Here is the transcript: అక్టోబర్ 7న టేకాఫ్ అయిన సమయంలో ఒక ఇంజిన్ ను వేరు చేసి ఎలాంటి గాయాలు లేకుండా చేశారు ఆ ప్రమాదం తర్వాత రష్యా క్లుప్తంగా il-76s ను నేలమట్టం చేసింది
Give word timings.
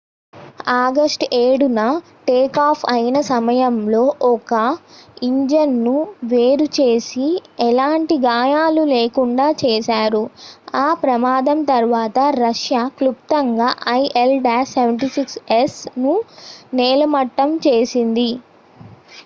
అక్టోబర్ 0.75 1.23
7న 1.39 1.81
టేకాఫ్ 2.27 2.83
అయిన 2.93 3.17
సమయంలో 3.27 3.99
ఒక 4.29 4.53
ఇంజిన్ 5.21 5.75
ను 5.83 5.93
వేరు 6.31 6.67
చేసి 6.77 7.25
ఎలాంటి 7.65 8.15
గాయాలు 8.23 8.83
లేకుండా 8.91 9.47
చేశారు 9.63 10.23
ఆ 10.77 10.87
ప్రమాదం 11.03 11.61
తర్వాత 11.65 12.17
రష్యా 12.39 12.81
క్లుప్తంగా 12.97 13.69
il-76s 13.97 15.75
ను 15.99 16.15
నేలమట్టం 16.73 17.51
చేసింది 17.67 18.29